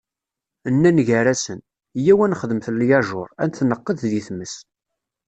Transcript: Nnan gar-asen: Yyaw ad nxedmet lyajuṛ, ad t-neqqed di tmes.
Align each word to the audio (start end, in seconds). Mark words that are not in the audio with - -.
Nnan 0.73 0.97
gar-asen: 1.07 1.59
Yyaw 2.03 2.19
ad 2.23 2.29
nxedmet 2.31 2.67
lyajuṛ, 2.71 3.29
ad 3.43 3.51
t-neqqed 3.53 3.97
di 4.11 4.21
tmes. 4.27 4.55